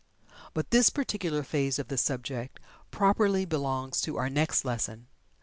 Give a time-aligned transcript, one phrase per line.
[0.55, 2.59] But this particular phase of the subject,
[2.89, 5.05] properly belongs to our next lesson.